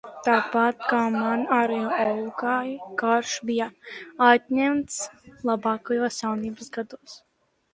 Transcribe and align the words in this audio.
Tāpat, 0.25 0.77
kā 0.91 1.01
man, 1.15 1.43
arī 1.57 1.77
Olgai 2.05 2.71
karš 3.03 3.35
bija 3.51 3.69
atņēmis 4.31 4.99
labākos 5.51 6.19
jaunības 6.27 6.75
gadus. 6.81 7.19